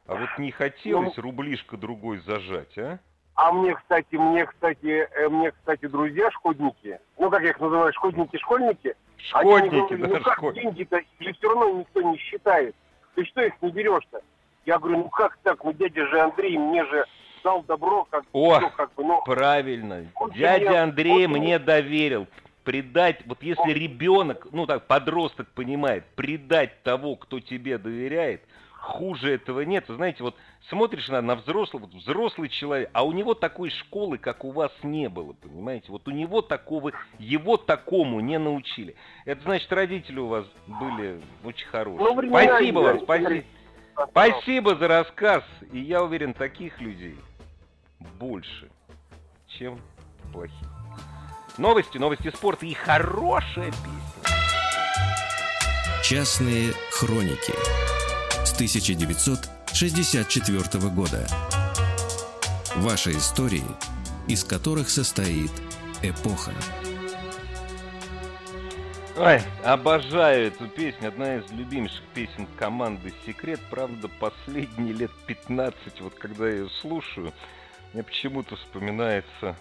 [0.06, 3.00] А вот не хотелось ну, рублишко другой зажать, а?
[3.36, 7.94] А мне, кстати, мне, кстати, э, мне, кстати, друзья шкодники, ну, как я их называю,
[7.94, 12.76] шкодники-школьники, Шкодники, говорят, ну, как деньги-то, или все равно никто не считает.
[13.16, 14.22] Ты что их не берешь-то?
[14.66, 17.06] Я говорю, ну как так, ну дядя же Андрей, мне же
[17.44, 20.06] дал добро, как, О, ну, как бы, ну, правильно.
[20.36, 22.28] Дядя мне, Андрей мне мне доверил
[22.68, 28.42] предать, вот если ребенок, ну так, подросток понимает, предать того, кто тебе доверяет,
[28.88, 29.86] хуже этого нет.
[29.88, 30.36] знаете, вот
[30.70, 34.72] смотришь на, на взрослого, вот взрослый человек, а у него такой школы, как у вас
[34.84, 35.92] не было, понимаете?
[35.92, 38.96] Вот у него такого, его такому не научили.
[39.26, 42.14] Это значит, родители у вас были очень хорошие.
[42.14, 43.44] Ну, спасибо вам, спасибо.
[44.10, 45.44] Спасибо за рассказ.
[45.72, 47.18] И я уверен, таких людей
[48.20, 48.70] больше,
[49.48, 49.80] чем
[50.32, 50.56] плохих.
[51.58, 53.98] Новости, новости спорта и хорошая песня.
[56.04, 57.54] Частные хроники
[58.58, 61.28] 1964 года.
[62.78, 63.64] Ваши истории,
[64.28, 65.52] из которых состоит
[66.02, 66.52] эпоха.
[69.16, 71.10] Ой, обожаю эту песню.
[71.10, 73.60] Одна из любимейших песен команды «Секрет».
[73.70, 77.32] Правда, последние лет 15, вот когда я ее слушаю,
[77.94, 79.56] мне почему-то вспоминается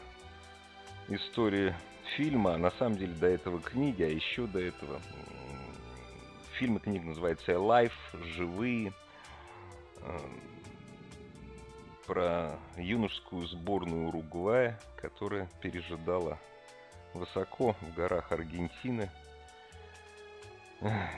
[1.09, 1.77] история
[2.17, 5.03] фильма, а на самом деле до этого книги, а еще до этого
[6.57, 8.93] фильм и книга называется «Life», «Живые»,
[10.03, 10.41] эм,
[12.07, 16.39] про юношескую сборную Уругвая, которая пережидала
[17.15, 19.11] высоко в горах Аргентины.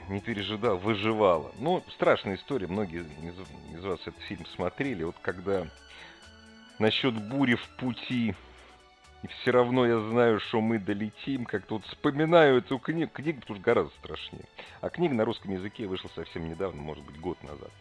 [0.09, 1.51] Не пережидала, выживала.
[1.59, 5.03] Ну, страшная история, многие из, из вас этот фильм смотрели.
[5.03, 5.67] Вот когда
[6.79, 8.35] насчет бури в пути,
[9.23, 13.55] и все равно я знаю, что мы долетим, как-то вот вспоминаю эту книгу, книга, что
[13.55, 14.45] гораздо страшнее.
[14.81, 17.71] А книга на русском языке вышла совсем недавно, может быть, год назад.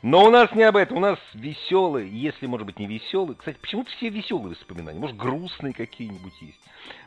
[0.00, 3.36] Но у нас не об этом, у нас веселые, если, может быть, не веселые.
[3.36, 6.60] Кстати, почему-то все веселые воспоминания, может, грустные какие-нибудь есть.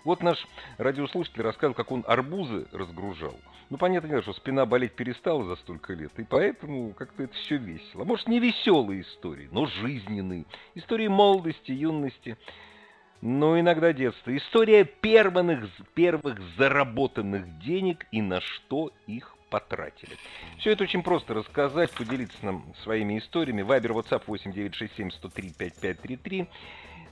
[0.03, 0.45] Вот наш
[0.77, 3.39] радиослушатель рассказывал, как он арбузы разгружал.
[3.69, 7.55] Ну, понятно, дело, что спина болеть перестала за столько лет, и поэтому как-то это все
[7.55, 8.03] весело.
[8.03, 10.43] Может, не веселые истории, но жизненные.
[10.75, 12.37] Истории молодости, юности,
[13.21, 14.35] но иногда детства.
[14.35, 20.15] История первых, первых заработанных денег и на что их потратили.
[20.57, 23.61] Все это очень просто рассказать, поделиться нам своими историями.
[23.61, 26.47] Вайбер, WhatsApp 8967 103 5533.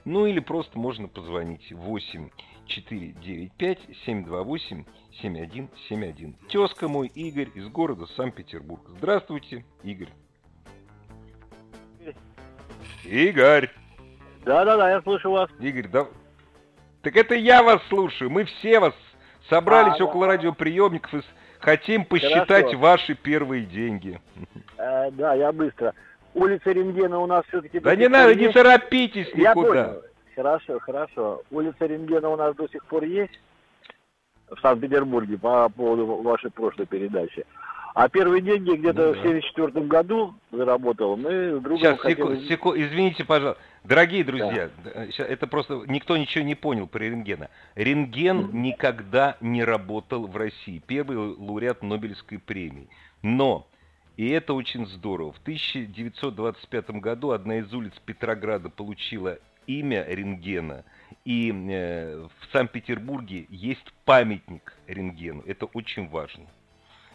[0.05, 2.29] Ну или просто можно позвонить 8
[2.65, 4.85] 495 728
[5.21, 6.33] 7171.
[6.49, 8.81] Тезка мой Игорь из города Санкт-Петербург.
[8.87, 10.09] Здравствуйте, Игорь.
[13.03, 13.69] Игорь!
[14.45, 15.49] Да-да-да, я слушаю вас.
[15.59, 16.07] Игорь, да...
[17.01, 18.29] Так это я вас слушаю.
[18.29, 18.93] Мы все вас
[19.49, 20.33] собрались а, около да.
[20.33, 21.23] радиоприемников и
[21.59, 22.77] хотим посчитать Хорошо.
[22.77, 24.19] ваши первые деньги.
[24.77, 25.93] Э, да, я быстро.
[26.33, 27.79] Улица Рентгена у нас все-таки...
[27.79, 28.41] Да не надо, есть.
[28.41, 29.53] не торопитесь никуда.
[29.53, 30.01] Понял.
[30.35, 31.41] Хорошо, хорошо.
[31.51, 33.39] Улица Рентгена у нас до сих пор есть
[34.49, 37.45] в Санкт-Петербурге по поводу вашей прошлой передачи.
[37.95, 39.19] А первые деньги где-то ну, да.
[39.19, 41.17] в 74 году заработал.
[41.17, 42.17] Мы с другом Сейчас, хотели...
[42.17, 43.61] секу, секу, извините, пожалуйста.
[43.83, 45.05] Дорогие друзья, да.
[45.23, 47.49] это просто никто ничего не понял про рентгена.
[47.75, 50.81] Рентген никогда не работал в России.
[50.85, 52.89] Первый лауреат Нобелевской премии.
[53.21, 53.67] Но,
[54.17, 60.83] и это очень здорово, в 1925 году одна из улиц Петрограда получила имя рентгена.
[61.25, 65.43] И э, в Санкт-Петербурге есть памятник рентгену.
[65.45, 66.45] Это очень важно.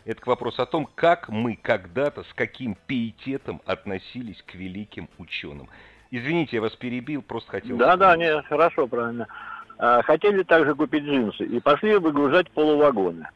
[0.04, 5.68] Это к вопросу о том, как мы когда-то, с каким пиететом относились к великим ученым.
[6.10, 7.76] Извините, я вас перебил, просто хотел...
[7.76, 9.26] Да, да, не, хорошо, правильно.
[9.78, 13.26] А, хотели также купить джинсы и пошли выгружать полувагоны.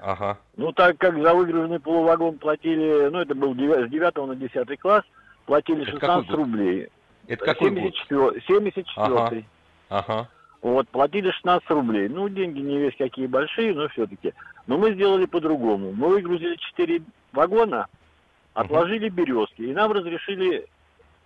[0.00, 0.38] Ага.
[0.56, 5.04] Ну, так как за выгруженный полувагон платили, ну, это был с 9 на 10 класс,
[5.44, 6.36] платили Это 16 какой год?
[6.36, 6.88] рублей.
[7.28, 7.94] Это какой год?
[8.08, 9.42] 74, 74 Ага.
[9.88, 10.28] Ага.
[10.62, 12.08] Вот, платили 16 рублей.
[12.08, 14.32] Ну, деньги не весь какие большие, но все-таки.
[14.66, 15.92] Но мы сделали по-другому.
[15.92, 17.02] Мы выгрузили 4
[17.32, 17.86] вагона,
[18.54, 20.66] отложили березки, и нам разрешили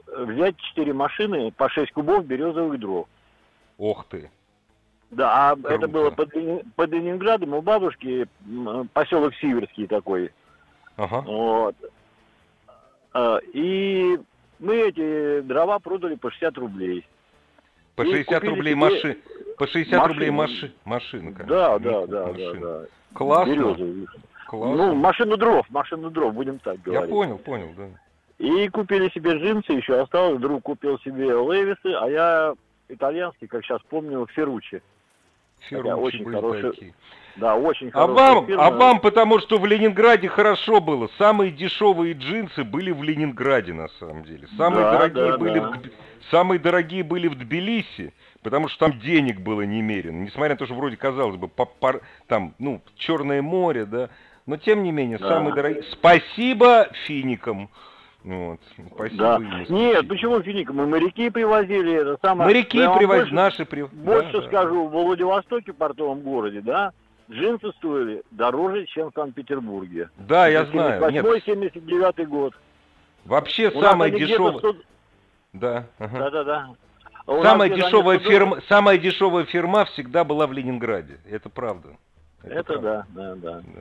[0.06, 3.06] э, взять 4 машины по 6 кубов березовых дров.
[3.78, 4.30] Ох ты.
[5.10, 5.74] Да, а Круто.
[5.74, 6.32] это было под,
[6.76, 8.28] под Ленинградом у бабушки,
[8.92, 10.30] поселок Сиверский такой.
[10.96, 11.22] Ага.
[11.22, 11.74] Вот.
[13.12, 14.18] А, И
[14.60, 17.06] мы эти дрова продали по 60 рублей.
[17.96, 19.18] По И 60 купили рублей маши...
[19.58, 20.08] По 60 машину.
[20.14, 20.72] рублей маши...
[20.84, 21.44] конечно.
[21.46, 22.60] Да, да, да, да, машина.
[22.60, 22.84] да.
[23.12, 23.52] Классно.
[23.52, 24.06] Березовые.
[24.46, 24.76] Классно.
[24.76, 27.10] Ну, машину дров, машину дров, будем так я говорить.
[27.10, 27.88] понял, понял, да.
[28.38, 32.54] И купили себе джинсы, еще осталось, друг купил себе левисы, а я
[32.88, 34.82] итальянский, как сейчас помню, Ферручи.
[35.60, 36.94] Ферручи очень были хорошие такие.
[37.36, 38.66] Да, очень А хорошая вам, фирма.
[38.66, 41.08] а вам потому что в Ленинграде хорошо было.
[41.18, 44.46] Самые дешевые джинсы были в Ленинграде на самом деле.
[44.56, 45.72] Самые Да, дорогие да, были да.
[45.72, 48.12] в самые дорогие были в Тбилиси,
[48.42, 50.22] потому что там денег было немерено.
[50.24, 54.10] Несмотря на то, что вроде казалось бы по- пар- там ну Черное море, да,
[54.46, 55.28] но тем не менее Да.
[55.28, 55.82] самые дорогие.
[55.92, 57.70] Спасибо финикам.
[58.22, 58.60] Вот.
[58.94, 59.36] Спасибо Да.
[59.36, 60.76] им Нет, почему финикам?
[60.76, 62.48] Мы моряки привозили, это самое...
[62.48, 63.82] Моряки больше- наши при...
[63.84, 64.46] Больше да, да.
[64.48, 66.92] скажу, в Владивостоке, портовом городе, да,
[67.30, 70.10] джинсы стоили дороже, чем в Санкт-Петербурге.
[70.18, 71.10] Да, я знаю.
[71.10, 72.54] Нет, 78-79 год.
[73.24, 74.58] вообще У где-то дешевое.
[74.58, 74.76] 100
[75.52, 75.86] Да.
[75.98, 76.18] ага.
[76.18, 76.68] Да-да-да.
[77.26, 81.20] А у нас Самая дешевая 100 фирма, самая дешевая фирма всегда была в Ленинграде.
[81.28, 81.96] Это правда.
[82.42, 83.06] Это правда.
[83.10, 83.60] да, да, да.
[83.60, 83.80] Да.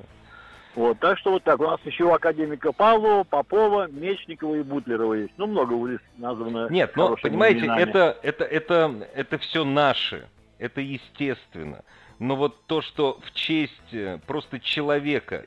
[0.76, 1.60] Вот, так что вот так.
[1.60, 5.34] У нас еще у академика Павлова, Попова, Мечникова и Бутлерова есть.
[5.38, 6.70] Ну, много улиц названо.
[6.70, 7.82] Нет, но понимаете, именами.
[7.82, 10.28] это, это, это, это все наше.
[10.60, 11.84] Это естественно.
[12.20, 15.46] Но вот то, что в честь э, просто человека,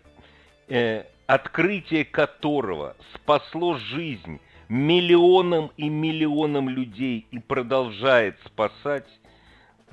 [0.69, 9.07] э, открытие которого спасло жизнь миллионам и миллионам людей и продолжает спасать,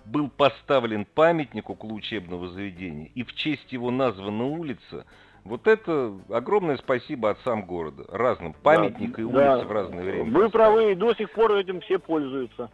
[0.06, 5.06] был поставлен памятник около учебного заведения, и в честь его названа улица,
[5.44, 9.56] вот это огромное спасибо отцам города, разным, памятник и Да.
[9.56, 10.32] улицы в разное время.
[10.32, 12.70] Вы правы, и до сих пор этим все пользуются.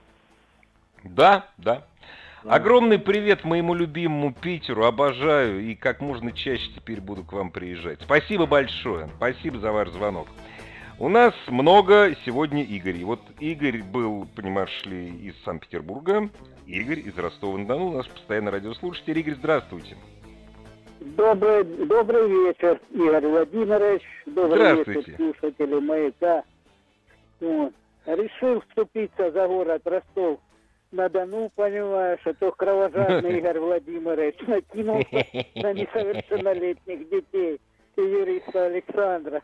[1.03, 1.85] Да, да.
[2.47, 8.01] Огромный привет моему любимому Питеру, обожаю и как можно чаще теперь буду к вам приезжать.
[8.03, 10.27] Спасибо большое, спасибо за ваш звонок.
[10.99, 13.03] У нас много сегодня Игорей.
[13.03, 16.29] Вот Игорь был, понимаешь ли, из Санкт-Петербурга,
[16.67, 19.17] Игорь из Ростова-на-Дону, наш постоянный радиослушатель.
[19.17, 19.97] Игорь, здравствуйте.
[20.99, 24.03] Добрый, добрый вечер, Игорь Владимирович.
[24.27, 25.11] Добрый Здравствуйте.
[25.11, 26.43] вечер, слушатели «Маяка».
[27.39, 27.73] Вот.
[28.05, 30.39] Решил вступиться за город Ростов
[30.91, 37.59] на Дону, понимаешь, а то кровожадный Игорь Владимирович накинулся на несовершеннолетних детей
[37.97, 39.41] и юриста Александра.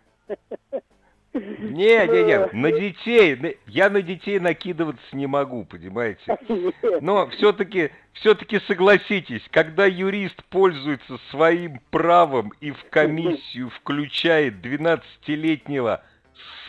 [1.33, 6.37] Не, не, не, на детей, я на детей накидываться не могу, понимаете?
[7.01, 16.03] Но все-таки, все-таки согласитесь, когда юрист пользуется своим правом и в комиссию включает 12-летнего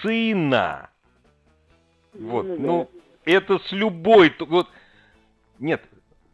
[0.01, 0.91] сына,
[2.15, 2.91] вот, Ну ну,
[3.25, 4.69] это с любой, вот,
[5.59, 5.83] нет,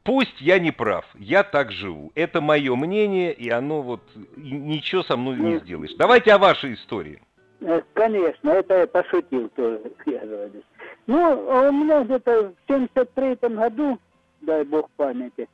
[0.05, 4.03] пусть я не прав, я так живу, это мое мнение, и оно вот,
[4.37, 5.61] ничего со мной не Ну.
[5.61, 5.94] сделаешь.
[5.96, 7.22] Давайте о вашей истории.
[7.61, 10.62] Э, Конечно, это я пошутил тоже, я говорю.
[11.07, 13.98] Ну, а у меня где-то в 73 году,
[14.42, 15.48] дай бог памяти,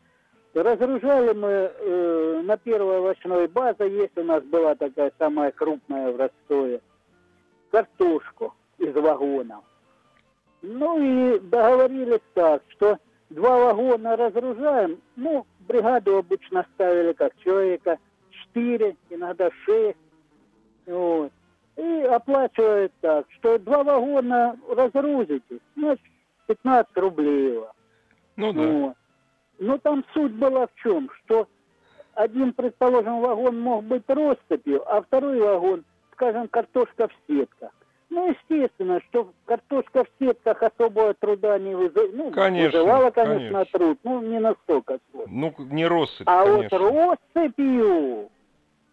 [0.53, 6.17] разгружали мы э, на первой овощной базе, есть у нас была такая самая крупная в
[6.17, 6.81] Ростове,
[7.71, 9.65] картошку из вагонов.
[10.67, 12.99] Ну и договорились так, что
[13.29, 17.99] два вагона разгружаем, ну, бригаду обычно ставили как человека
[18.31, 19.99] четыре, иногда шесть,
[20.87, 21.31] вот.
[21.77, 26.01] И оплачивают так, что два вагона разгрузите, значит,
[26.47, 27.73] 15 рублей вам.
[28.37, 28.67] Ну да.
[28.67, 28.95] Вот.
[29.59, 31.47] Но там суть была в чем, что
[32.15, 37.71] один, предположим, вагон мог быть россыпью, а второй вагон, скажем, картошка в сетках.
[38.15, 42.13] Ну, естественно, что картошка в сетках особого труда не вызывала.
[42.13, 43.65] Ну, Конечно, вызывала, конечно, конечно.
[43.79, 45.33] труд, ну, не настолько сложно.
[45.35, 46.79] Ну, не россыпь, А конечно.
[46.79, 48.31] вот россыпью,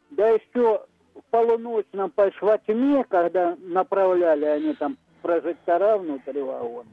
[0.10, 6.90] да еще в полуночном пошла во тьме, когда направляли они там прожектора внутри вагона.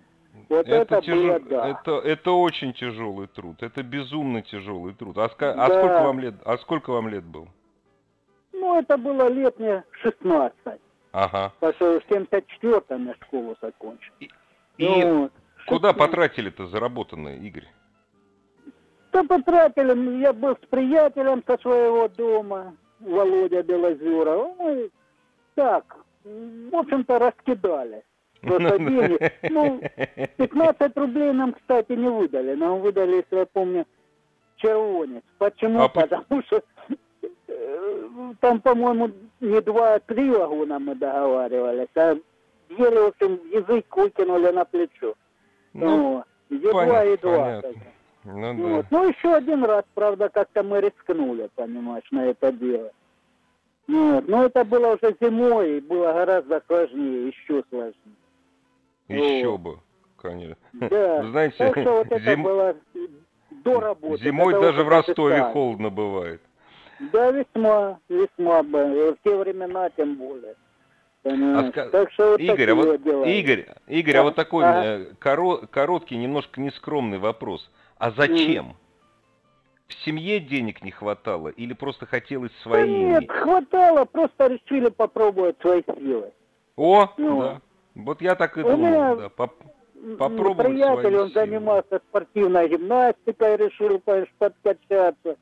[0.51, 1.69] Вот это, это, тяжел- было, да.
[1.71, 5.17] это, это очень тяжелый труд, это безумно тяжелый труд.
[5.17, 5.79] А, ска- а Да.
[5.79, 6.35] сколько вам лет?
[6.45, 7.47] А сколько вам лет было?
[8.53, 10.79] Ну, Ну, это было лет мне 16.
[11.25, 11.53] Ага.
[11.73, 14.13] Что в 74-м я школу закончил.
[14.21, 14.29] И
[14.87, 15.33] Ну, вот.
[15.67, 15.99] куда 16.
[15.99, 17.67] потратили-то заработанное, Игорь?
[19.13, 24.57] Да потратили, я был с приятелем со своего дома, Володя Белозеров.
[24.59, 24.91] Мы
[25.57, 28.05] так, в общем-то, раскидали.
[28.43, 29.33] Просто денег.
[29.51, 29.81] Ну,
[30.37, 32.55] 15 рублей нам, кстати, не выдали.
[32.55, 33.87] Нам выдали, если я помню,
[34.57, 35.25] червонец.
[35.39, 35.81] Почему?
[35.83, 36.63] А по- Потому что
[37.49, 38.09] э,
[38.41, 41.89] там, по-моему, не два, а три вагона мы договаривались.
[41.97, 42.17] А
[42.71, 45.15] еле, в общем, язык выкинули на плечо.
[45.75, 47.31] Ну, Ну, едва, понятно, едва.
[47.37, 47.71] понятно.
[48.25, 48.83] ну Вот.
[48.83, 48.87] да.
[48.91, 52.91] Ну, еще один раз, правда, как-то мы рискнули, понимаешь, на это дело.
[53.87, 54.29] Вот.
[54.29, 57.95] Но это было уже зимой, и было гораздо сложнее, еще сложнее.
[59.09, 59.61] Еще Вот.
[59.61, 59.79] бы,
[60.17, 60.57] конечно.
[60.75, 61.23] Да.
[61.23, 62.77] Вы знаете, так что вот это зим- было
[63.65, 64.23] до работы.
[64.25, 65.53] Зимой даже в Ростове отдыхали.
[65.53, 66.43] холодно бывает.
[67.13, 69.13] Да, весьма, весьма бы.
[69.13, 70.55] В те времена тем более.
[71.23, 71.73] Понимаешь?
[71.75, 73.25] ска- Так что вот Игорь, а вот дела.
[73.25, 74.23] Игорь, Игорь, а Да.
[74.25, 77.71] вот такой э, коро- короткий, немножко нескромный вопрос.
[77.99, 78.77] А зачем?
[79.89, 83.31] В семье денег не хватало или просто хотелось Да свои нет, иметь?
[83.31, 86.31] хватало, просто решили попробовать свои силы.
[86.77, 87.41] О, Ну.
[87.43, 87.61] да.
[87.95, 89.29] Вот я так и думал, меня- да.
[89.31, 89.55] Поп-
[90.17, 91.47] Попробовать Приятель, он силы.
[91.47, 95.37] занимался спортивной гимнастикой, решил, конечно, подкачаться.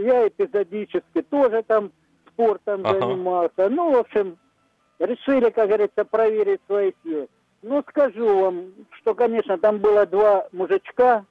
[0.00, 1.92] Я эпизодически тоже там
[2.28, 3.00] спортом Ага.
[3.00, 3.68] занимался.
[3.68, 4.38] Ну, в общем,
[4.98, 7.28] решили, как говорится, проверить свои силы.
[7.62, 11.26] Ну, скажу вам, что, конечно, там было два мужичка,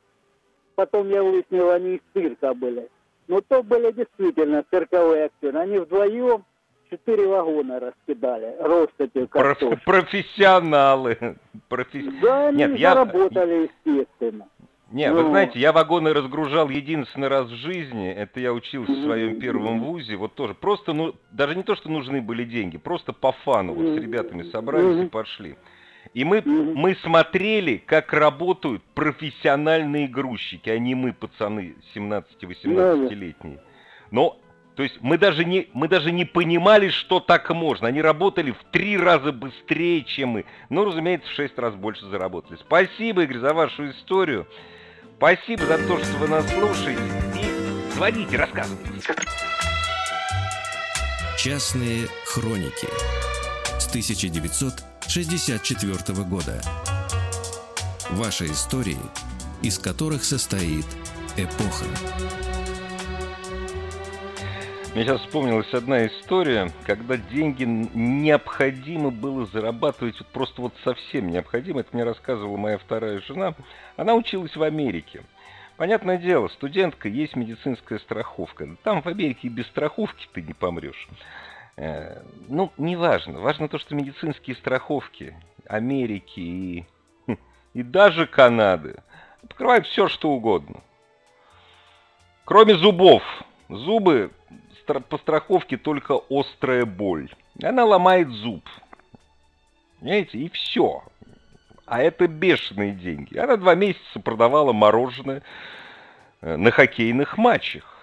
[0.75, 2.89] потом я выяснил, они из цирка были.
[3.27, 5.57] Но то были действительно цирковые актеры.
[5.57, 6.43] Они вдвоем
[6.91, 9.83] четыре вагона раскидали, рост этих проф- картошек.
[9.85, 11.17] профессионалы.
[11.69, 14.47] Профи- Да, они Нет, я- заработали, естественно.
[14.91, 15.29] Не, вы Ну.
[15.29, 18.09] знаете, я вагоны разгружал единственный раз в жизни.
[18.09, 20.15] Это я учился в своем первом вузе.
[20.15, 20.55] Вот тоже.
[20.55, 23.73] Просто, ну, даже не то, что нужны были деньги, просто по фану.
[23.73, 25.57] Вот с ребятами собрались и пошли.
[26.13, 33.59] И мы, мы смотрели, как работают профессиональные грузчики, а не мы, пацаны 17-18-летние.
[34.09, 34.39] Но,
[34.75, 37.87] то есть мы даже, не, мы даже не понимали, что так можно.
[37.87, 40.45] Они работали в три раза быстрее, чем мы.
[40.69, 42.57] Ну, разумеется, в шесть раз больше заработали.
[42.59, 44.47] Спасибо, Игорь, за вашу историю.
[45.19, 47.01] Спасибо за то, что вы нас слушаете.
[47.35, 48.89] И звоните, рассказывайте.
[51.37, 52.87] Частные хроники
[53.77, 56.61] с 1964 года.
[58.11, 58.95] Ваши истории,
[59.61, 60.85] из которых состоит
[61.35, 61.83] эпоха.
[64.93, 71.81] Мне сейчас вспомнилась одна история, когда деньги необходимо было зарабатывать, вот просто вот совсем необходимо.
[71.81, 73.53] Это мне рассказывала моя вторая жена.
[73.97, 75.21] Она училась в Америке.
[75.77, 78.67] Понятное дело, студентка, есть медицинская страховка.
[78.83, 81.07] Там в Америке и без страховки ты не помрешь.
[81.77, 83.39] Э, Ну, не важно.
[83.39, 85.35] Важно то, что медицинские страховки
[85.67, 86.85] Америки и,
[87.75, 88.95] и даже Канады
[89.47, 90.81] покрывают все, что угодно.
[92.43, 93.21] Кроме зубов.
[93.69, 94.31] Зубы
[94.93, 97.29] по страховке только острая боль.
[97.61, 98.63] Она ломает зуб.
[99.99, 100.37] Понимаете?
[100.37, 101.03] И все.
[101.85, 103.37] А это бешеные деньги.
[103.37, 105.41] Она два месяца продавала мороженое
[106.41, 107.99] э, на хоккейных матчах.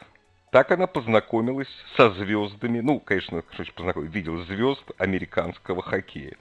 [0.51, 2.81] Так она познакомилась со звездами.
[2.81, 3.43] Ну, конечно,
[3.75, 6.37] познакомилась, видела звезд американского хоккея.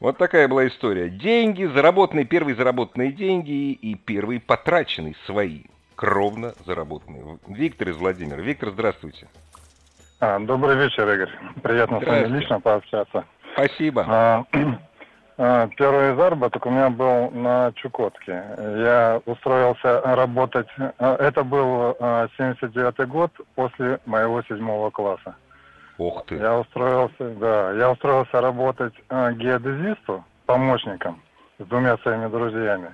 [0.00, 1.08] Вот такая была история.
[1.08, 5.62] Деньги, заработанные, первые заработанные деньги и первые потраченные свои.
[5.94, 7.38] Кровно заработанные.
[7.48, 8.40] Виктор из Владимира.
[8.40, 9.28] Виктор, здравствуйте.
[10.20, 11.30] А, добрый вечер, Игорь.
[11.62, 13.24] Приятно с вами лично пообщаться.
[13.52, 14.04] Спасибо.
[14.08, 14.44] А,
[15.38, 18.42] а, Первый заработок у меня был на Чукотке.
[18.58, 20.66] Я устроился работать.
[20.98, 25.36] а, Это был а, 79-й год после моего седьмого класса.
[25.98, 26.34] Ох ты.
[26.36, 31.22] Я устроился, да, я устроился работать а, геодезисту, помощником
[31.60, 32.92] с двумя своими друзьями.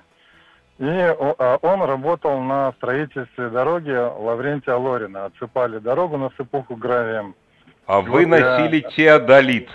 [0.77, 5.25] И а, он работал на строительстве дороги Лаврентия Лорина.
[5.25, 7.33] Отсыпали дорогу на сыпуху гравием.
[7.87, 9.69] А Вот вы я- носили теодолит.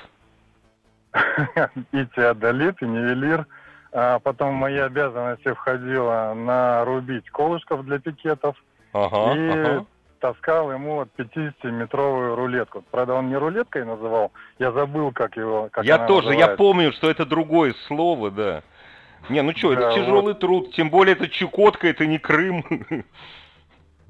[1.92, 3.46] и теодолит, и нивелир.
[3.92, 8.56] А потом в мои обязанности входило нарубить колышков для пикетов
[8.92, 9.84] Ага, и ага.
[10.20, 12.84] таскал ему вот 50-метровую рулетку.
[12.92, 14.30] Правда, он не рулеткой называл,
[14.60, 16.56] я забыл, как его как Я тоже, я называется.
[16.56, 18.62] помню, что это другое слово, да.
[19.28, 22.64] Не, ну что, Да, это тяжелый труд, тем более это Чукотка, это не Крым.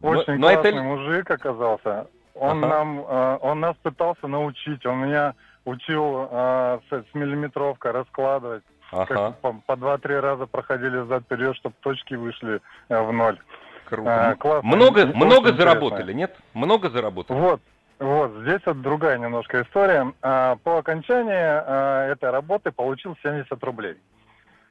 [0.03, 2.07] Очень Но- но это- классный мужик оказался.
[2.35, 2.69] Он Ага.
[2.69, 4.87] нам, э, он нас пытался научить.
[4.87, 5.35] Он меня
[5.67, 8.63] учил э, с, с миллиметровкой раскладывать.
[8.93, 13.39] Ага, Как по, два-три раза проходили зад вперед, чтобы точки вышли э, в ноль.
[13.85, 14.31] круто.
[14.31, 14.69] А, классно.
[14.69, 15.59] Много, Очень много интересно.
[15.63, 16.37] заработали, нет?
[16.55, 17.39] Много заработали?
[17.39, 17.61] Вот,
[17.99, 20.13] Вот, здесь вот другая немножко история.
[20.23, 23.97] А, по окончании а, этой работы получил 70 рублей.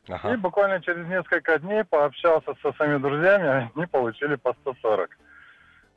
[0.09, 0.33] Ага.
[0.33, 5.17] И буквально через несколько дней пообщался со своими друзьями, они получили по 140.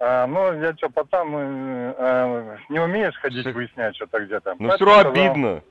[0.01, 4.57] А, ну, я что, пацан, ну, а, не умеешь ходить выяснять что-то где-то.
[4.59, 5.63] Ну, все равно обидно.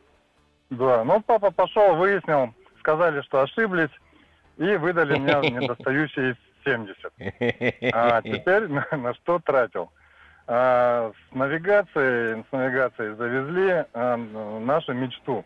[0.69, 3.91] Да, ну, папа пошел, выяснил, сказали, что ошиблись,
[4.57, 7.11] и выдали мне недостающие 70.
[7.93, 9.91] А теперь на, на что тратил?
[10.47, 15.43] А, с навигацией, с навигацией завезли а, нашу мечту.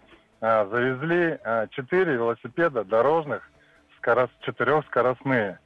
[0.47, 3.41] А, завезли а, четыре велосипеда дорожных,
[3.97, 5.57] скорос, четырехскоростные.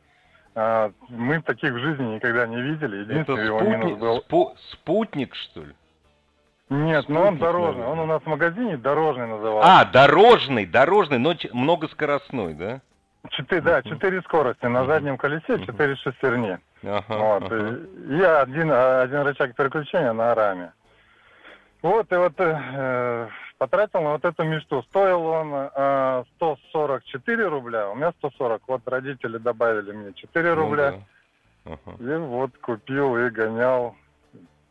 [0.56, 3.02] А, мы таких в жизни никогда не видели.
[3.04, 4.18] Это Единственный его минус спутник, был...
[4.30, 5.76] спу- спутник, что ли?
[6.70, 7.82] Нет, ну он спутник, дорожный.
[7.82, 7.88] наверное.
[7.92, 9.80] Он у нас в магазине дорожный назывался.
[9.82, 12.80] А, дорожный, дорожный, но многоскоростной, да?
[13.32, 16.58] Четыре, да, четыре скорости на заднем колесе, четыре шестерни.
[16.84, 17.58] Ага, Вот, ага.
[17.58, 20.72] и, и один, один рычаг переключения на раме.
[21.82, 23.28] Вот, и вот э,
[23.60, 24.82] потратил на вот эту мечту.
[24.84, 28.64] Стоил он э, 144 рубля, у меня 140.
[28.68, 30.92] Вот родители добавили мне 4 Ну рубля.
[31.66, 31.76] да.
[31.86, 32.04] Ага.
[32.04, 33.96] И вот купил и гонял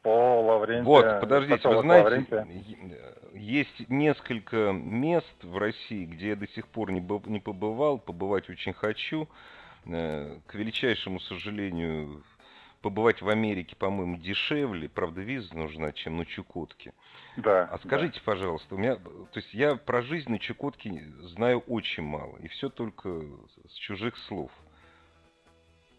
[0.02, 0.84] по Лаврентию.
[0.86, 2.46] Вот, подождите, вы знаете, Лаврентия.
[3.34, 8.72] есть несколько мест в России, где я до сих пор не, не побывал, побывать очень
[8.72, 9.28] хочу.
[9.86, 12.22] Э, К величайшему сожалению,
[12.82, 16.92] побывать в Америке, по-моему, дешевле, правда, виза нужна, чем на Чукотке.
[17.36, 17.68] Да.
[17.70, 22.36] А скажите, пожалуйста, у меня, то есть я про жизнь на Чукотке знаю очень мало,
[22.38, 23.08] и все только
[23.68, 24.50] с чужих слов.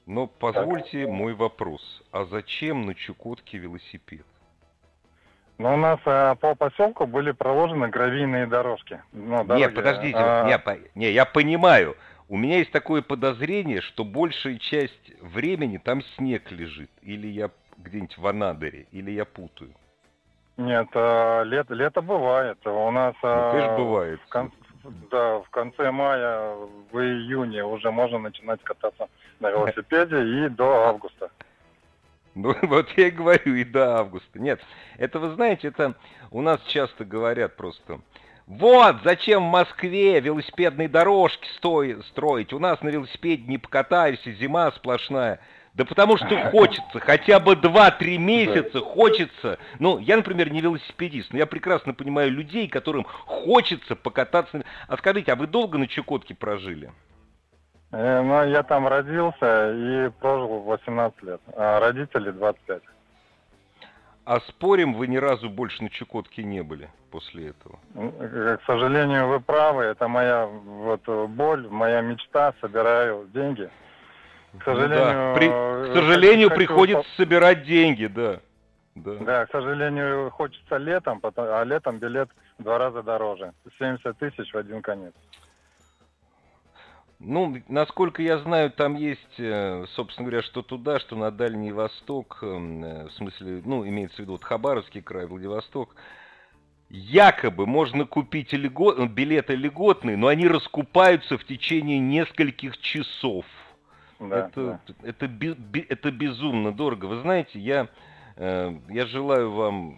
[0.05, 2.03] Но позвольте мой вопрос.
[2.11, 4.25] А зачем на Чукотке велосипед?
[5.59, 9.03] Но у нас э, по поселку были проложены гравийные дорожки.
[9.11, 11.97] Ну, Не, дороги, подождите, а, не, по- не, я понимаю.
[12.29, 16.91] У меня есть такое подозрение, что большая часть времени там снег лежит.
[17.01, 19.73] Или я где-нибудь в Анадыре, или я путаю.
[20.57, 22.59] Нет, э, лето, лето бывает.
[22.67, 23.15] У нас...
[23.23, 24.19] Ну, э, конечно, бывает.
[24.21, 24.51] В кон-
[25.09, 26.55] да, в конце мая,
[26.91, 29.09] в июне уже можно начинать кататься
[29.39, 31.31] на велосипеде и до августа.
[32.35, 34.39] Ну, вот я и говорю, и до августа.
[34.39, 34.61] Нет,
[34.97, 35.95] это вы знаете, это
[36.29, 38.01] у нас часто говорят просто.
[38.49, 42.51] Вот, зачем в Москве велосипедные дорожки стои- строить?
[42.51, 45.39] У нас на велосипеде не покатаешься, зима сплошная.
[45.75, 49.59] Да потому что хочется, хотя бы 2-3 месяца хочется.
[49.77, 54.63] Ну, я, например, не велосипедист, но я прекрасно понимаю людей, которым хочется покататься.
[54.87, 56.91] А скажите, а вы долго на Чукотке прожили?
[57.91, 62.81] Э, ну, я там родился и прожил 18 лет, а родители 25.
[64.29, 67.79] А спорим, вы ни разу больше на Чукотке не были после этого?
[67.95, 73.71] М, э, К сожалению, вы правы, это моя вот э, боль, моя мечта, собираю деньги.
[74.51, 75.33] К Ну сожалению, да.
[75.33, 78.39] При- э, к сожалению, хочу- приходится собирать деньги, да.
[78.93, 79.15] Да.
[79.19, 83.53] Да, к сожалению, хочется летом, а летом билет в два раза дороже.
[83.79, 85.13] 70 тысяч в один конец.
[87.19, 92.39] Ну, насколько я знаю, там есть, э, собственно говоря, что туда, что на Дальний Восток,
[92.41, 95.95] эм, э, в смысле, ну, имеется в виду вот Хабаровский край, Владивосток,
[96.89, 103.45] якобы можно купить льго- э, билеты льготные, но они раскупаются в течение нескольких часов.
[104.21, 104.93] Да, это, да.
[105.03, 107.05] это, би- это безумно дорого.
[107.05, 107.89] Вы знаете, я,
[108.37, 109.97] я желаю вам...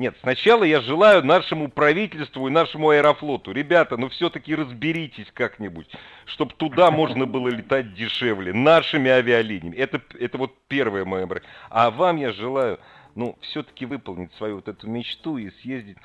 [0.00, 3.52] Нет, сначала я желаю нашему правительству и нашему аэрофлоту.
[3.52, 5.90] Ребята, ну все-таки разберитесь как-нибудь,
[6.24, 9.76] чтобы туда можно было летать дешевле, нашими авиалиниями.
[9.76, 11.26] Это, это вот первое мое...
[11.26, 12.80] бра- А вам я желаю,
[13.14, 15.98] ну, все-таки выполнить свою вот эту мечту и съездить.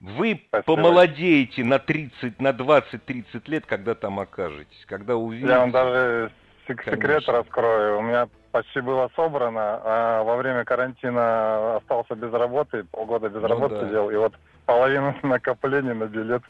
[0.00, 0.64] Вы Спасибо.
[0.76, 5.50] помолодеете на 30, на 20-30 лет, когда там окажетесь, когда увидите.
[5.50, 6.32] Я вам даже
[6.66, 7.32] сек- секрет Конечно.
[7.34, 7.98] раскрою.
[7.98, 13.48] У меня почти было собрано, а во время карантина остался без работы, полгода без Ну
[13.48, 13.86] работы да.
[13.86, 14.32] сидел, и вот
[14.66, 16.42] половину накоплений на билет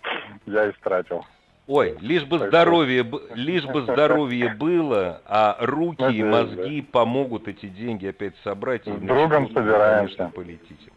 [0.47, 1.25] я истратил.
[1.67, 6.83] Ой, лишь бы Так здоровье, б- лишь бы здоровье было, а руки и Надеюсь, мозги
[6.83, 8.87] помогут эти деньги опять собрать.
[8.87, 10.17] и С на другом собираемся.
[10.17, 10.91] конечно, полетите.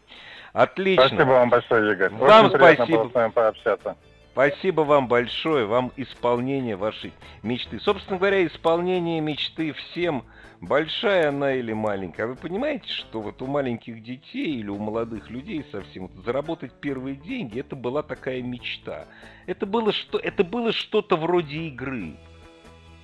[0.54, 1.06] Отлично.
[1.08, 2.10] Спасибо вам большое, Игорь.
[2.12, 2.98] Вам Очень спасибо.
[3.00, 3.96] было с вами пообщаться.
[4.32, 7.78] Спасибо вам большое, вам исполнение вашей мечты.
[7.80, 10.24] Собственно говоря, исполнение мечты всем,
[10.62, 12.24] большая она или маленькая.
[12.24, 16.72] А вы понимаете, что вот у маленьких детей или у молодых людей совсем вот заработать
[16.72, 19.06] первые деньги, это была такая мечта.
[19.46, 22.16] Это было, что, это было что-то вроде игры.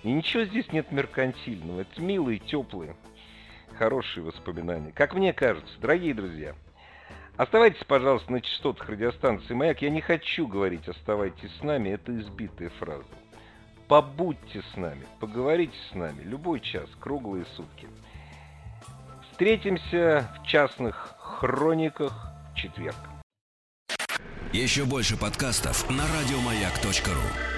[0.04, 1.80] И ничего здесь нет меркантильного.
[1.80, 2.96] Это милые, теплые,
[3.76, 4.92] хорошие воспоминания.
[4.92, 6.54] Как мне кажется, дорогие друзья,
[7.36, 9.80] Оставайтесь, пожалуйста, на частотах радиостанции «Маяк».
[9.80, 13.04] Я не хочу говорить «оставайтесь с нами», это избитая фраза.
[13.88, 17.88] Побудьте с нами, поговорите с нами, любой час, круглые сутки.
[19.30, 22.96] Встретимся в частных хрониках в четверг.
[24.52, 27.57] Еще больше подкастов на радиомаяк.ру